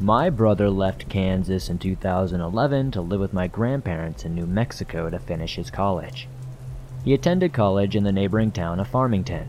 My 0.00 0.30
brother 0.30 0.70
left 0.70 1.08
Kansas 1.08 1.68
in 1.68 1.78
2011 1.78 2.92
to 2.92 3.00
live 3.00 3.18
with 3.18 3.32
my 3.32 3.48
grandparents 3.48 4.24
in 4.24 4.36
New 4.36 4.46
Mexico 4.46 5.10
to 5.10 5.18
finish 5.18 5.56
his 5.56 5.68
college. 5.68 6.28
He 7.04 7.12
attended 7.12 7.52
college 7.52 7.96
in 7.96 8.04
the 8.04 8.12
neighboring 8.12 8.52
town 8.52 8.78
of 8.78 8.86
Farmington. 8.86 9.48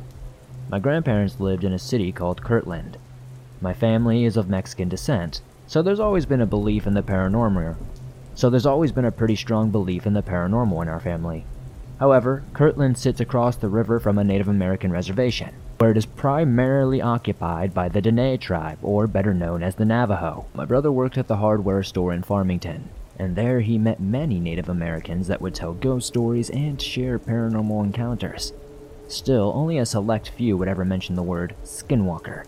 My 0.68 0.80
grandparents 0.80 1.40
lived 1.40 1.64
in 1.64 1.74
a 1.74 1.80
city 1.80 2.12
called 2.12 2.44
Kirtland. 2.44 2.98
My 3.62 3.76
family 3.76 4.26
is 4.26 4.36
of 4.36 4.50
Mexican 4.50 4.90
descent, 4.90 5.42
so 5.68 5.84
there's 5.84 6.00
always 6.00 6.26
been 6.26 6.42
a 6.42 6.48
belief 6.48 6.88
in 6.88 6.96
the 6.96 7.04
paranormal 7.04 7.78
so 8.36 8.50
there's 8.50 8.66
always 8.66 8.92
been 8.92 9.06
a 9.06 9.12
pretty 9.12 9.36
strong 9.36 9.70
belief 9.70 10.06
in 10.06 10.14
the 10.14 10.24
paranormal 10.24 10.82
in 10.82 10.88
our 10.88 11.00
family. 11.00 11.46
However, 12.00 12.44
Kirtland 12.54 12.98
sits 12.98 13.20
across 13.20 13.56
the 13.56 13.70
river 13.70 14.00
from 14.00 14.18
a 14.18 14.24
Native 14.24 14.48
American 14.48 14.92
reservation, 14.92 15.54
where 15.78 15.92
it 15.92 15.98
is 15.98 16.06
primarily 16.06 17.02
occupied 17.02 17.74
by 17.74 17.90
the 17.90 18.02
Dene 18.02 18.40
tribe, 18.40 18.80
or 18.82 19.06
better 19.06 19.34
known 19.34 19.62
as 19.62 19.76
the 19.76 19.86
Navajo. 19.86 20.46
My 20.56 20.66
brother 20.66 20.92
worked 20.92 21.18
at 21.18 21.28
the 21.28 21.38
hardware 21.38 21.84
store 21.84 22.12
in 22.12 22.24
Farmington, 22.24 22.90
and 23.20 23.36
there 23.36 23.60
he 23.60 23.78
met 23.78 24.00
many 24.00 24.40
Native 24.40 24.68
Americans 24.68 25.28
that 25.28 25.42
would 25.42 25.54
tell 25.54 25.74
ghost 25.74 26.08
stories 26.08 26.50
and 26.50 26.82
share 26.82 27.20
paranormal 27.20 27.84
encounters. 27.84 28.52
Still, 29.08 29.52
only 29.54 29.78
a 29.78 29.86
select 29.86 30.30
few 30.30 30.58
would 30.58 30.68
ever 30.68 30.86
mention 30.86 31.16
the 31.16 31.22
word 31.22 31.54
skinwalker, 31.64 32.46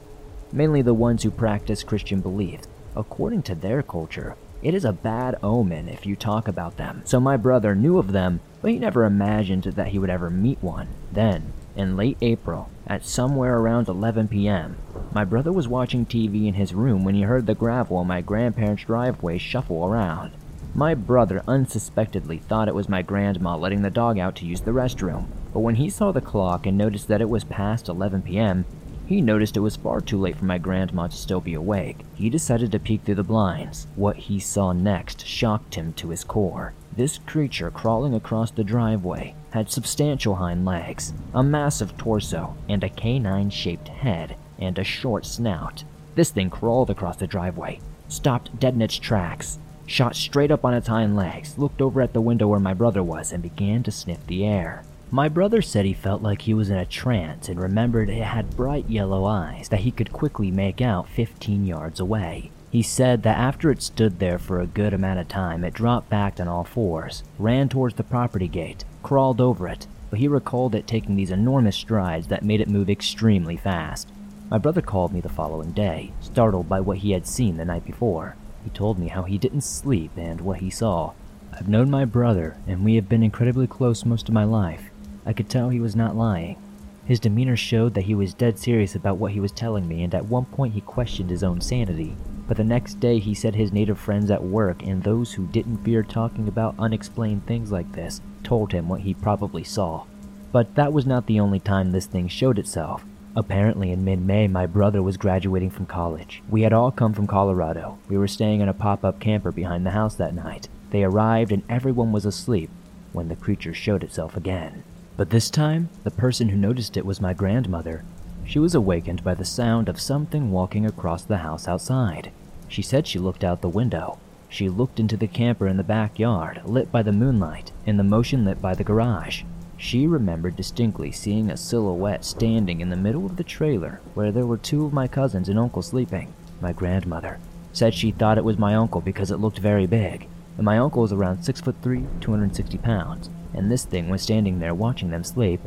mainly 0.52 0.82
the 0.82 0.96
ones 0.96 1.22
who 1.22 1.30
practice 1.30 1.84
Christian 1.84 2.22
beliefs. 2.22 2.68
According 2.96 3.44
to 3.44 3.56
their 3.56 3.84
culture, 3.84 4.36
it 4.64 4.74
is 4.74 4.86
a 4.86 4.94
bad 4.94 5.38
omen 5.44 5.90
if 5.90 6.06
you 6.06 6.16
talk 6.16 6.48
about 6.48 6.78
them. 6.78 7.02
So 7.04 7.20
my 7.20 7.36
brother 7.36 7.76
knew 7.76 7.98
of 7.98 8.14
them, 8.14 8.40
but 8.62 8.72
he 8.72 8.80
never 8.80 9.04
imagined 9.04 9.64
that 9.64 9.90
he 9.90 10.00
would 10.00 10.10
ever 10.10 10.30
meet 10.30 10.64
one. 10.64 10.88
Then, 11.12 11.52
in 11.76 11.98
late 11.98 12.18
April, 12.22 12.70
at 12.88 13.06
somewhere 13.06 13.58
around 13.58 13.90
11 13.90 14.30
p.m., 14.30 14.78
my 15.12 15.26
brother 15.26 15.52
was 15.52 15.68
watching 15.68 16.06
TV 16.06 16.48
in 16.48 16.54
his 16.54 16.74
room 16.74 17.04
when 17.04 17.16
he 17.16 17.24
heard 17.24 17.46
the 17.46 17.56
gravel 17.56 17.98
on 17.98 18.08
my 18.08 18.22
grandparents' 18.22 18.86
driveway 18.86 19.38
shuffle 19.38 19.86
around. 19.86 20.32
My 20.74 20.96
brother 20.96 21.44
unsuspectedly 21.48 22.40
thought 22.40 22.68
it 22.68 22.76
was 22.76 22.90
my 22.90 23.02
grandma 23.02 23.58
letting 23.58 23.82
the 23.82 23.90
dog 23.90 24.18
out 24.18 24.36
to 24.38 24.46
use 24.46 24.62
the 24.62 24.72
restroom, 24.72 25.28
but 25.54 25.60
when 25.60 25.76
he 25.76 25.90
saw 25.90 26.12
the 26.12 26.22
clock 26.22 26.66
and 26.66 26.78
noticed 26.78 27.10
that 27.10 27.22
it 27.22 27.30
was 27.30 27.44
past 27.44 27.90
11 27.90 28.24
p.m., 28.24 28.66
he 29.06 29.22
noticed 29.22 29.58
it 29.58 29.62
was 29.62 29.76
far 29.76 30.02
too 30.02 30.18
late 30.18 30.38
for 30.38 30.46
my 30.46 30.58
grandma 30.58 31.08
to 31.08 31.16
still 31.16 31.42
be 31.42 31.54
awake. 31.54 32.00
He 32.16 32.30
decided 32.30 32.72
to 32.72 32.80
peek 32.80 33.04
through 33.04 33.16
the 33.16 33.24
blinds. 33.24 33.88
What 33.96 34.16
he 34.16 34.40
saw 34.40 34.74
next 34.74 35.26
shocked 35.26 35.76
him 35.76 35.94
to 35.94 36.10
his 36.10 36.24
core. 36.24 36.74
This 36.96 37.18
creature 37.18 37.72
crawling 37.72 38.14
across 38.14 38.52
the 38.52 38.64
driveway 38.64 39.36
had 39.52 39.70
substantial 39.70 40.36
hind 40.36 40.66
legs, 40.66 41.14
a 41.34 41.44
massive 41.44 41.98
torso, 41.98 42.56
and 42.70 42.84
a 42.84 42.90
canine 42.90 43.50
shaped 43.50 43.88
head 43.88 44.36
and 44.60 44.78
a 44.78 44.84
short 44.84 45.26
snout. 45.26 45.84
This 46.16 46.32
thing 46.32 46.50
crawled 46.50 46.90
across 46.90 47.18
the 47.18 47.28
driveway, 47.28 47.80
stopped 48.08 48.60
dead 48.60 48.76
in 48.76 48.82
its 48.82 48.96
tracks, 48.96 49.60
shot 49.86 50.16
straight 50.16 50.52
up 50.52 50.64
on 50.64 50.74
its 50.74 50.88
hind 50.88 51.16
legs, 51.16 51.58
looked 51.58 51.82
over 51.82 52.02
at 52.02 52.14
the 52.14 52.22
window 52.22 52.48
where 52.48 52.60
my 52.60 52.74
brother 52.74 53.04
was, 53.04 53.32
and 53.32 53.42
began 53.42 53.84
to 53.84 53.92
sniff 53.92 54.26
the 54.28 54.46
air. 54.46 54.84
My 55.14 55.30
brother 55.30 55.62
said 55.62 55.86
he 55.86 55.94
felt 55.94 56.24
like 56.24 56.42
he 56.42 56.56
was 56.56 56.72
in 56.72 56.78
a 56.78 56.88
trance 56.88 57.48
and 57.48 57.60
remembered 57.60 58.10
it 58.10 58.24
had 58.24 58.58
bright 58.58 58.90
yellow 58.90 59.26
eyes 59.26 59.70
that 59.70 59.82
he 59.82 59.92
could 59.92 60.12
quickly 60.12 60.50
make 60.50 60.82
out 60.82 61.08
15 61.08 61.66
yards 61.66 62.00
away. 62.00 62.50
He 62.72 62.82
said 62.82 63.22
that 63.22 63.38
after 63.38 63.70
it 63.70 63.84
stood 63.84 64.18
there 64.18 64.40
for 64.40 64.60
a 64.60 64.66
good 64.66 64.92
amount 64.92 65.20
of 65.20 65.28
time, 65.28 65.64
it 65.64 65.76
dropped 65.76 66.10
back 66.10 66.40
on 66.40 66.48
all 66.48 66.64
fours, 66.64 67.24
ran 67.38 67.70
towards 67.70 67.94
the 67.94 68.04
property 68.04 68.48
gate, 68.48 68.86
crawled 69.04 69.40
over 69.40 69.68
it, 69.68 69.86
but 70.10 70.18
he 70.18 70.28
recalled 70.28 70.74
it 70.74 70.88
taking 70.88 71.16
these 71.16 71.30
enormous 71.30 71.76
strides 71.76 72.26
that 72.30 72.44
made 72.44 72.60
it 72.60 72.68
move 72.68 72.90
extremely 72.90 73.56
fast. 73.56 74.10
My 74.50 74.58
brother 74.58 74.82
called 74.82 75.14
me 75.14 75.22
the 75.22 75.30
following 75.30 75.74
day, 75.74 76.12
startled 76.22 76.68
by 76.68 76.80
what 76.80 76.98
he 76.98 77.12
had 77.12 77.28
seen 77.28 77.58
the 77.58 77.66
night 77.66 77.86
before. 77.86 78.36
He 78.64 78.72
told 78.72 78.98
me 78.98 79.10
how 79.10 79.22
he 79.22 79.38
didn't 79.38 79.62
sleep 79.62 80.10
and 80.18 80.42
what 80.42 80.62
he 80.62 80.72
saw. 80.72 81.12
I've 81.56 81.70
known 81.70 81.92
my 81.92 82.04
brother, 82.04 82.58
and 82.66 82.84
we 82.84 82.96
have 82.96 83.08
been 83.08 83.22
incredibly 83.22 83.68
close 83.68 84.06
most 84.06 84.28
of 84.28 84.34
my 84.34 84.44
life. 84.44 84.90
I 85.26 85.34
could 85.34 85.50
tell 85.50 85.70
he 85.70 85.80
was 85.80 85.96
not 85.96 86.16
lying. 86.16 86.58
His 87.06 87.20
demeanor 87.20 87.58
showed 87.58 87.94
that 87.96 88.06
he 88.06 88.16
was 88.16 88.34
dead 88.34 88.58
serious 88.58 88.96
about 88.96 89.18
what 89.18 89.34
he 89.34 89.40
was 89.40 89.52
telling 89.52 89.88
me, 89.88 90.04
and 90.04 90.16
at 90.16 90.26
one 90.26 90.46
point 90.46 90.74
he 90.74 90.82
questioned 90.82 91.30
his 91.30 91.44
own 91.44 91.60
sanity. 91.60 92.16
But 92.48 92.58
the 92.58 92.64
next 92.64 93.00
day 93.00 93.20
he 93.20 93.34
said 93.34 93.56
his 93.56 93.74
native 93.74 93.98
friends 93.98 94.30
at 94.32 94.44
work 94.44 94.84
and 94.84 95.02
those 95.02 95.34
who 95.34 95.48
didn't 95.48 95.84
fear 95.84 96.04
talking 96.04 96.48
about 96.48 96.76
unexplained 96.78 97.46
things 97.46 97.72
like 97.72 97.92
this 97.92 98.22
told 98.44 98.72
him 98.72 98.88
what 98.88 99.02
he 99.02 99.14
probably 99.14 99.64
saw. 99.64 100.06
But 100.52 100.76
that 100.76 100.94
was 100.94 101.06
not 101.06 101.26
the 101.26 101.40
only 101.40 101.60
time 101.60 101.92
this 101.92 102.06
thing 102.06 102.28
showed 102.28 102.60
itself. 102.60 103.04
Apparently, 103.36 103.92
in 103.92 104.06
mid 104.06 104.22
May, 104.22 104.48
my 104.48 104.68
brother 104.68 105.02
was 105.02 105.18
graduating 105.18 105.72
from 105.72 105.88
college. 105.88 106.44
We 106.50 106.62
had 106.62 106.74
all 106.74 106.92
come 106.92 107.14
from 107.14 107.26
Colorado. 107.26 107.98
We 108.08 108.18
were 108.18 108.28
staying 108.28 108.62
in 108.62 108.70
a 108.70 108.74
pop 108.74 109.04
up 109.04 109.20
camper 109.20 109.52
behind 109.52 109.86
the 109.86 109.92
house 109.92 110.16
that 110.16 110.36
night. 110.36 110.70
They 110.92 111.04
arrived 111.04 111.52
and 111.52 111.64
everyone 111.68 112.12
was 112.12 112.26
asleep 112.26 112.70
when 113.12 113.30
the 113.30 113.36
creature 113.36 113.74
showed 113.74 114.04
itself 114.04 114.38
again. 114.38 114.84
But 115.16 115.30
this 115.30 115.52
time, 115.52 115.90
the 116.04 116.12
person 116.12 116.50
who 116.50 116.58
noticed 116.58 116.98
it 116.98 117.06
was 117.06 117.22
my 117.22 117.34
grandmother. 117.34 118.04
She 118.46 118.58
was 118.58 118.74
awakened 118.74 119.24
by 119.24 119.36
the 119.36 119.46
sound 119.46 119.88
of 119.88 120.02
something 120.02 120.52
walking 120.52 120.88
across 120.88 121.24
the 121.24 121.38
house 121.38 121.68
outside. 121.68 122.32
She 122.68 122.82
said 122.82 123.06
she 123.06 123.20
looked 123.20 123.44
out 123.44 123.62
the 123.62 123.70
window. 123.70 124.18
She 124.50 124.70
looked 124.70 125.00
into 125.00 125.16
the 125.16 125.28
camper 125.28 125.68
in 125.68 125.78
the 125.78 125.84
backyard, 125.84 126.62
lit 126.66 126.92
by 126.92 127.04
the 127.04 127.12
moonlight, 127.12 127.72
and 127.86 128.00
the 128.00 128.04
motion 128.04 128.44
lit 128.44 128.60
by 128.60 128.74
the 128.74 128.84
garage. 128.84 129.44
She 129.78 130.08
remembered 130.08 130.56
distinctly 130.56 131.12
seeing 131.12 131.52
a 131.52 131.58
silhouette 131.58 132.26
standing 132.26 132.82
in 132.82 132.90
the 132.90 132.96
middle 132.96 133.26
of 133.26 133.36
the 133.36 133.44
trailer 133.44 134.02
where 134.16 134.32
there 134.32 134.48
were 134.48 134.58
two 134.58 134.86
of 134.86 134.94
my 134.94 135.08
cousins 135.08 135.48
and 135.48 135.60
uncle 135.60 135.84
sleeping. 135.84 136.34
My 136.60 136.74
grandmother 136.74 137.38
said 137.72 137.94
she 137.94 138.12
thought 138.12 138.38
it 138.40 138.44
was 138.44 138.58
my 138.58 138.74
uncle 138.74 139.02
because 139.02 139.30
it 139.30 139.38
looked 139.38 139.60
very 139.60 139.86
big, 139.86 140.28
and 140.58 140.66
my 140.66 140.80
uncle 140.80 141.04
was 141.04 141.14
around 141.14 141.44
6 141.44 141.62
foot 141.62 141.76
3, 141.84 142.04
260 142.20 142.78
pounds 142.80 143.30
and 143.54 143.72
this 143.72 143.86
thing 143.86 144.10
was 144.10 144.22
standing 144.22 144.60
there 144.60 144.74
watching 144.74 145.10
them 145.10 145.24
sleep. 145.24 145.62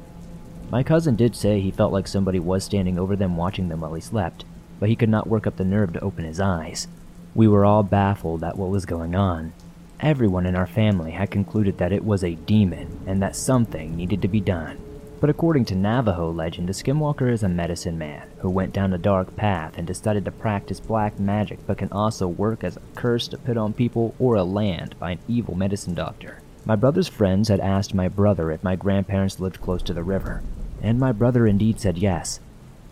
My 0.71 0.83
cousin 0.83 1.15
did 1.15 1.37
say 1.37 1.61
he 1.61 1.71
felt 1.71 1.93
like 1.93 2.09
somebody 2.09 2.39
was 2.39 2.65
standing 2.65 2.99
over 2.99 3.15
them 3.15 3.37
watching 3.37 3.69
them 3.69 3.81
while 3.81 3.95
he 3.95 4.01
slept, 4.01 4.45
but 4.81 4.89
he 4.89 4.97
could 4.97 5.09
not 5.09 5.29
work 5.29 5.47
up 5.47 5.57
the 5.57 5.65
nerve 5.65 5.93
to 5.93 6.01
open 6.01 6.25
his 6.25 6.41
eyes. 6.41 6.89
We 7.35 7.47
were 7.47 7.65
all 7.65 7.83
baffled 7.83 8.43
at 8.43 8.57
what 8.57 8.71
was 8.71 8.87
going 8.87 9.15
on. 9.15 9.53
Everyone 10.01 10.45
in 10.45 10.57
our 10.57 10.67
family 10.67 11.13
had 11.13 11.31
concluded 11.31 11.79
that 11.79 11.93
it 11.93 12.05
was 12.05 12.25
a 12.25 12.35
demon 12.35 13.01
and 13.07 13.23
that 13.23 13.37
something 13.37 13.97
needed 13.97 14.23
to 14.23 14.29
be 14.29 14.41
done. 14.41 14.79
But 15.21 15.31
according 15.31 15.65
to 15.67 15.75
Navajo 15.75 16.31
legend, 16.31 16.69
a 16.69 16.75
skinwalker 16.75 17.33
is 17.33 17.43
a 17.43 17.49
medicine 17.49 17.97
man 17.97 18.29
who 18.39 18.51
went 18.51 18.75
down 18.75 18.93
a 18.93 18.99
dark 18.99 19.35
path 19.37 19.79
and 19.79 19.87
decided 19.87 20.27
to 20.27 20.31
practice 20.31 20.79
black 20.79 21.19
magic 21.19 21.59
but 21.67 21.79
can 21.79 21.91
also 21.91 22.29
work 22.29 22.63
as 22.63 22.77
a 22.77 22.83
curse 22.95 23.27
to 23.29 23.39
put 23.39 23.57
on 23.57 23.73
people 23.73 24.15
or 24.19 24.35
a 24.35 24.45
land 24.45 24.95
by 24.99 25.13
an 25.13 25.19
evil 25.27 25.55
medicine 25.55 25.95
doctor. 25.95 26.43
My 26.67 26.75
brother's 26.75 27.07
friends 27.07 27.47
had 27.47 27.61
asked 27.61 27.95
my 27.95 28.09
brother 28.09 28.51
if 28.51 28.65
my 28.65 28.75
grandparents 28.75 29.39
lived 29.39 29.61
close 29.61 29.83
to 29.83 29.95
the 29.95 30.03
river, 30.03 30.43
and 30.83 30.99
my 30.99 31.13
brother 31.13 31.47
indeed 31.47 31.79
said 31.79 31.97
yes. 31.97 32.41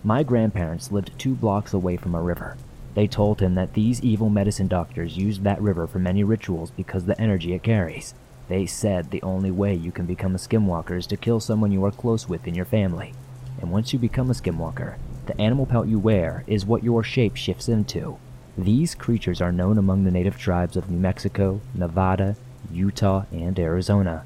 My 0.05 0.23
grandparents 0.23 0.93
lived 0.93 1.11
two 1.19 1.35
blocks 1.35 1.75
away 1.75 1.97
from 1.97 2.15
a 2.15 2.23
river. 2.23 2.57
They 2.95 3.09
told 3.09 3.41
him 3.41 3.57
that 3.57 3.75
these 3.75 4.01
evil 4.01 4.31
medicine 4.31 4.69
doctors 4.69 5.17
used 5.17 5.43
that 5.43 5.61
river 5.61 5.89
for 5.89 5.99
many 5.99 6.23
rituals 6.23 6.71
because 6.71 7.07
the 7.07 7.21
energy 7.21 7.53
it 7.53 7.65
carries. 7.65 8.15
They 8.49 8.65
said 8.65 9.11
the 9.11 9.23
only 9.23 9.51
way 9.51 9.75
you 9.75 9.91
can 9.91 10.07
become 10.07 10.37
a 10.37 10.39
skinwalker 10.39 10.97
is 10.97 11.09
to 11.09 11.17
kill 11.17 11.41
someone 11.41 11.73
you 11.73 11.85
are 11.85 11.91
close 11.91 12.29
with 12.29 12.47
in 12.47 12.55
your 12.55 12.65
family. 12.65 13.13
And 13.61 13.73
once 13.73 13.93
you 13.93 13.99
become 13.99 14.31
a 14.31 14.35
skinwalker, 14.35 14.99
the 15.27 15.41
animal 15.41 15.67
pelt 15.67 15.89
you 15.89 15.99
wear 15.99 16.45
is 16.47 16.65
what 16.65 16.85
your 16.85 17.03
shape 17.03 17.35
shifts 17.35 17.69
into. 17.69 18.19
These 18.57 18.95
creatures 18.95 19.41
are 19.41 19.51
known 19.51 19.79
among 19.79 20.05
the 20.05 20.13
native 20.13 20.39
tribes 20.39 20.77
of 20.77 20.89
New 20.89 21.01
Mexico, 21.01 21.61
Nevada, 21.75 22.37
Utah, 22.75 23.25
and 23.31 23.59
Arizona. 23.59 24.25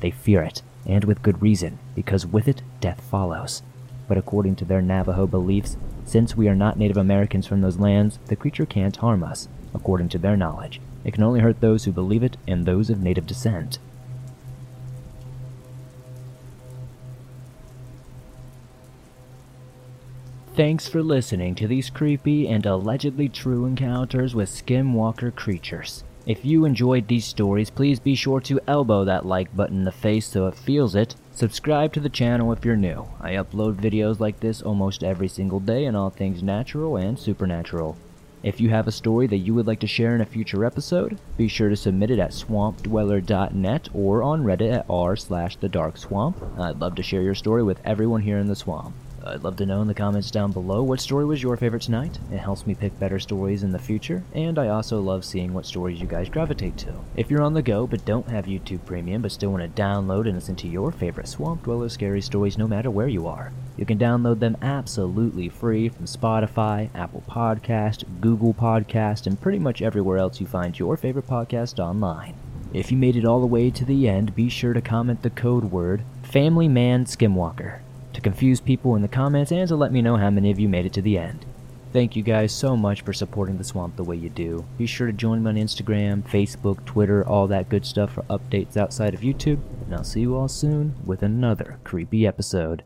They 0.00 0.10
fear 0.10 0.42
it, 0.42 0.62
and 0.84 1.04
with 1.04 1.22
good 1.22 1.40
reason, 1.40 1.78
because 1.94 2.26
with 2.26 2.46
it, 2.48 2.62
death 2.80 3.00
follows. 3.00 3.62
But 4.08 4.18
according 4.18 4.56
to 4.56 4.64
their 4.64 4.82
Navajo 4.82 5.26
beliefs, 5.26 5.76
since 6.04 6.36
we 6.36 6.48
are 6.48 6.54
not 6.54 6.78
Native 6.78 6.96
Americans 6.96 7.46
from 7.46 7.60
those 7.60 7.78
lands, 7.78 8.18
the 8.26 8.36
creature 8.36 8.66
can't 8.66 8.96
harm 8.96 9.24
us, 9.24 9.48
according 9.74 10.08
to 10.10 10.18
their 10.18 10.36
knowledge. 10.36 10.80
It 11.04 11.14
can 11.14 11.24
only 11.24 11.40
hurt 11.40 11.60
those 11.60 11.84
who 11.84 11.92
believe 11.92 12.22
it 12.22 12.36
and 12.46 12.64
those 12.64 12.90
of 12.90 13.02
native 13.02 13.26
descent. 13.26 13.78
Thanks 20.56 20.88
for 20.88 21.02
listening 21.02 21.54
to 21.56 21.68
these 21.68 21.90
creepy 21.90 22.48
and 22.48 22.64
allegedly 22.64 23.28
true 23.28 23.66
encounters 23.66 24.34
with 24.34 24.48
skinwalker 24.48 25.34
creatures. 25.34 26.02
If 26.26 26.44
you 26.44 26.64
enjoyed 26.64 27.06
these 27.06 27.24
stories, 27.24 27.70
please 27.70 28.00
be 28.00 28.16
sure 28.16 28.40
to 28.40 28.58
elbow 28.66 29.04
that 29.04 29.24
like 29.24 29.54
button 29.54 29.78
in 29.78 29.84
the 29.84 29.92
face 29.92 30.26
so 30.26 30.48
it 30.48 30.56
feels 30.56 30.96
it. 30.96 31.14
Subscribe 31.32 31.92
to 31.92 32.00
the 32.00 32.08
channel 32.08 32.50
if 32.52 32.64
you're 32.64 32.74
new. 32.74 33.06
I 33.20 33.34
upload 33.34 33.76
videos 33.76 34.18
like 34.18 34.40
this 34.40 34.60
almost 34.60 35.04
every 35.04 35.28
single 35.28 35.60
day 35.60 35.86
on 35.86 35.94
all 35.94 36.10
things 36.10 36.42
natural 36.42 36.96
and 36.96 37.16
supernatural. 37.16 37.96
If 38.42 38.60
you 38.60 38.70
have 38.70 38.88
a 38.88 38.92
story 38.92 39.28
that 39.28 39.38
you 39.38 39.54
would 39.54 39.68
like 39.68 39.78
to 39.80 39.86
share 39.86 40.16
in 40.16 40.20
a 40.20 40.26
future 40.26 40.64
episode, 40.64 41.16
be 41.36 41.46
sure 41.46 41.68
to 41.68 41.76
submit 41.76 42.10
it 42.10 42.18
at 42.18 42.32
swampdweller.net 42.32 43.88
or 43.94 44.22
on 44.24 44.42
Reddit 44.42 44.72
at 44.72 44.86
r 44.90 45.14
slash 45.14 45.54
the 45.54 45.68
dark 45.68 45.96
swamp. 45.96 46.42
I'd 46.58 46.80
love 46.80 46.96
to 46.96 47.04
share 47.04 47.22
your 47.22 47.36
story 47.36 47.62
with 47.62 47.80
everyone 47.84 48.22
here 48.22 48.38
in 48.38 48.48
the 48.48 48.56
swamp. 48.56 48.96
I'd 49.26 49.42
love 49.42 49.56
to 49.56 49.66
know 49.66 49.82
in 49.82 49.88
the 49.88 49.94
comments 49.94 50.30
down 50.30 50.52
below 50.52 50.82
what 50.82 51.00
story 51.00 51.24
was 51.24 51.42
your 51.42 51.56
favorite 51.56 51.82
tonight. 51.82 52.18
It 52.30 52.38
helps 52.38 52.66
me 52.66 52.74
pick 52.74 52.98
better 52.98 53.18
stories 53.18 53.62
in 53.62 53.72
the 53.72 53.78
future, 53.78 54.22
and 54.34 54.58
I 54.58 54.68
also 54.68 55.00
love 55.00 55.24
seeing 55.24 55.52
what 55.52 55.66
stories 55.66 56.00
you 56.00 56.06
guys 56.06 56.28
gravitate 56.28 56.76
to. 56.78 56.94
If 57.16 57.30
you're 57.30 57.42
on 57.42 57.54
the 57.54 57.62
go 57.62 57.86
but 57.86 58.04
don't 58.04 58.28
have 58.28 58.46
YouTube 58.46 58.84
Premium 58.84 59.22
but 59.22 59.32
still 59.32 59.50
want 59.50 59.62
to 59.62 59.82
download 59.82 60.26
and 60.26 60.34
listen 60.34 60.56
to 60.56 60.68
your 60.68 60.92
favorite 60.92 61.28
Swamp 61.28 61.64
Dweller 61.64 61.88
scary 61.88 62.20
stories 62.20 62.56
no 62.56 62.68
matter 62.68 62.90
where 62.90 63.08
you 63.08 63.26
are, 63.26 63.52
you 63.76 63.84
can 63.84 63.98
download 63.98 64.38
them 64.38 64.56
absolutely 64.62 65.48
free 65.48 65.88
from 65.88 66.06
Spotify, 66.06 66.88
Apple 66.94 67.24
Podcast, 67.28 68.04
Google 68.20 68.54
Podcast, 68.54 69.26
and 69.26 69.40
pretty 69.40 69.58
much 69.58 69.82
everywhere 69.82 70.18
else 70.18 70.40
you 70.40 70.46
find 70.46 70.78
your 70.78 70.96
favorite 70.96 71.26
podcast 71.26 71.78
online. 71.78 72.34
If 72.72 72.92
you 72.92 72.98
made 72.98 73.16
it 73.16 73.24
all 73.24 73.40
the 73.40 73.46
way 73.46 73.70
to 73.70 73.84
the 73.84 74.08
end, 74.08 74.34
be 74.34 74.48
sure 74.48 74.72
to 74.72 74.80
comment 74.80 75.22
the 75.22 75.30
code 75.30 75.64
word 75.64 76.02
Family 76.22 76.68
Man 76.68 77.04
Skinwalker 77.04 77.80
to 78.16 78.22
confuse 78.22 78.60
people 78.60 78.96
in 78.96 79.02
the 79.02 79.08
comments 79.08 79.52
and 79.52 79.68
to 79.68 79.76
let 79.76 79.92
me 79.92 80.00
know 80.00 80.16
how 80.16 80.30
many 80.30 80.50
of 80.50 80.58
you 80.58 80.68
made 80.68 80.86
it 80.86 80.92
to 80.94 81.02
the 81.02 81.18
end. 81.18 81.44
Thank 81.92 82.16
you 82.16 82.22
guys 82.22 82.50
so 82.50 82.74
much 82.74 83.02
for 83.02 83.12
supporting 83.12 83.58
the 83.58 83.64
swamp 83.64 83.96
the 83.96 84.04
way 84.04 84.16
you 84.16 84.30
do. 84.30 84.64
Be 84.78 84.86
sure 84.86 85.06
to 85.06 85.12
join 85.12 85.42
me 85.42 85.50
on 85.50 85.56
Instagram, 85.56 86.22
Facebook, 86.22 86.84
Twitter, 86.86 87.26
all 87.26 87.46
that 87.48 87.68
good 87.68 87.84
stuff 87.84 88.14
for 88.14 88.22
updates 88.22 88.76
outside 88.76 89.12
of 89.12 89.20
YouTube, 89.20 89.60
and 89.84 89.94
I'll 89.94 90.02
see 90.02 90.20
you 90.20 90.34
all 90.34 90.48
soon 90.48 90.94
with 91.04 91.22
another 91.22 91.78
creepy 91.84 92.26
episode. 92.26 92.82